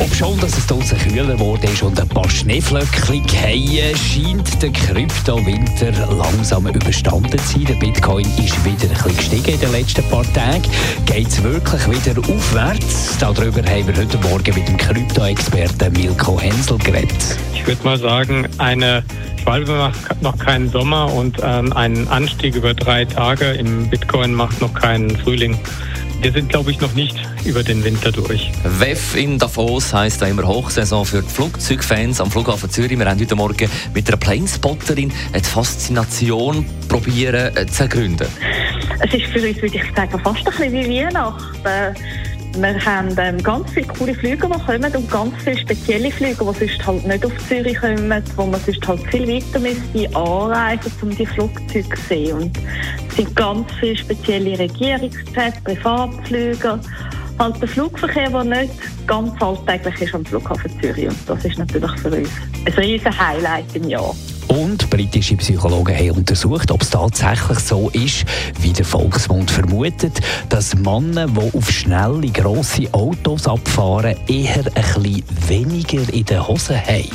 [0.00, 4.70] Ob schon, dass es draußen kühler geworden ist und ein paar Schneeflöckchen fallen, scheint der
[4.70, 7.64] Kryptowinter langsam überstanden zu sein.
[7.66, 10.62] Der Bitcoin ist wieder ein bisschen gestiegen in den letzten paar Tagen.
[11.06, 13.16] Geht es wirklich wieder aufwärts?
[13.18, 17.38] Darüber haben wir heute Morgen mit dem Krypto-Experten Milko Hensel geredet.
[17.54, 19.04] Ich würde mal sagen, eine
[19.42, 24.60] Schwalbe macht noch keinen Sommer und ähm, ein Anstieg über drei Tage im Bitcoin macht
[24.60, 25.56] noch keinen Frühling.
[26.20, 28.50] Wir sind, glaube ich, noch nicht über den Winter durch.
[28.64, 32.98] WEF in Davos heisst da immer Hochsaison für die Flugzeugfans am Flughafen Zürich.
[32.98, 38.26] Wir haben heute Morgen mit einer Planespotterin die Faszination probieren äh, zu ergründen.
[38.98, 41.94] Es ist für uns, würde ich sagen, fast ein bisschen wie Weihnachten.
[42.58, 46.66] Wir haben ähm, ganz viele coole Flüge, die kommen und ganz viele spezielle Flüge, die
[46.66, 51.10] sonst halt nicht auf Zürich kommen, wo man sonst halt viel weiter müsste anreisen, um
[51.10, 52.36] die Flugzeuge zu sehen.
[52.38, 52.58] Und
[53.10, 56.80] es sind ganz viele spezielle Regierungsjets, Privatflüge,
[57.38, 58.72] halt der Flugverkehr, der nicht
[59.06, 61.08] ganz alltäglich ist am Flughafen Zürich.
[61.08, 62.30] Und das ist natürlich für uns
[62.64, 64.14] ein riesen Highlight im Jahr.
[64.48, 68.24] Und britische Psychologen haben untersucht, ob es tatsächlich so ist,
[68.60, 75.24] wie der Volksmund vermutet, dass Männer, die auf schnelle, grosse Autos abfahren, eher ein bisschen
[75.48, 77.10] weniger in den Hosen haben.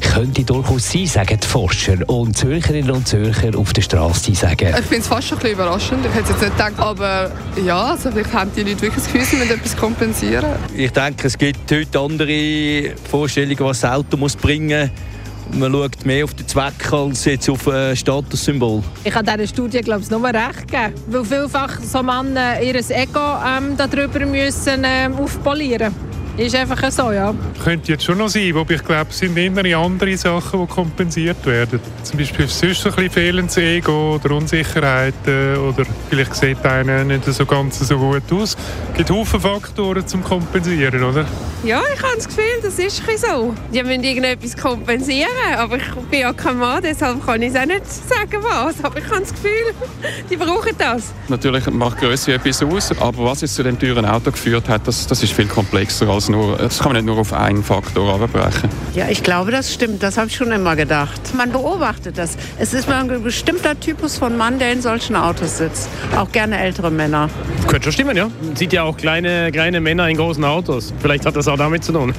[0.00, 2.08] Könnte durchaus sein, sagen die Forscher.
[2.08, 4.68] Und Zürcherinnen und Zürcher auf der Straße sagen.
[4.68, 6.06] Ich finde es fast schon ein bisschen überraschend.
[6.06, 6.78] Ich hätte es jetzt nicht gedacht.
[6.78, 7.32] Aber
[7.64, 10.52] ja, also vielleicht haben die Leute wirklich das Gefühl, sie müssen etwas kompensieren.
[10.74, 15.15] Ich denke, es gibt heute andere Vorstellungen, was das Auto muss bringen muss.
[15.52, 18.82] Man schaut mehr auf den Zweck als jetzt auf ein Statussymbol.
[19.04, 23.20] Ich habe dieser Studie glaube ich, nur recht gegeben, weil vielfach so Männer ihr Ego
[23.46, 25.94] ähm, darüber müssen ähm, aufpolieren
[26.36, 27.34] ist einfach so, ja.
[27.62, 31.44] Könnte jetzt schon noch sein, wobei ich glaube, es sind immer andere Sachen, die kompensiert
[31.46, 31.80] werden.
[32.02, 37.46] Zum Beispiel sonst ein bisschen fehlendes Ego oder Unsicherheiten oder vielleicht sieht einer nicht so
[37.46, 38.56] ganz so gut aus.
[38.90, 41.24] Es gibt Haufen Faktoren zum Kompensieren, oder?
[41.64, 43.54] Ja, ich habe das Gefühl, das ist so.
[43.72, 47.66] Die müssen irgendetwas kompensieren, aber ich bin ja kein Mann, deshalb kann ich es auch
[47.66, 48.84] nicht sagen, was.
[48.84, 49.74] Aber ich habe das Gefühl,
[50.30, 51.14] die brauchen das.
[51.28, 55.06] Natürlich macht Größe etwas aus, aber was jetzt zu dem teuren Auto geführt hat, das,
[55.06, 58.68] das ist viel komplexer als nur, das kann man nicht nur auf einen Faktor abbrechen.
[58.94, 60.02] Ja, ich glaube, das stimmt.
[60.02, 61.20] Das habe ich schon immer gedacht.
[61.36, 62.36] Man beobachtet das.
[62.58, 65.88] Es ist mal ein bestimmter Typus von Mann, der in solchen Autos sitzt.
[66.16, 67.28] Auch gerne ältere Männer.
[67.66, 68.30] Könnte schon stimmen, ja.
[68.42, 70.92] Man sieht ja auch kleine, kleine Männer in großen Autos.
[71.00, 72.14] Vielleicht hat das auch damit zu tun.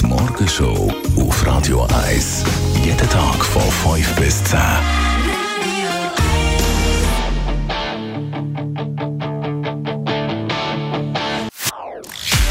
[0.00, 2.44] Die Morgenshow auf Radio 1.
[2.84, 3.62] Jeden Tag von
[3.94, 4.58] 5 bis 10.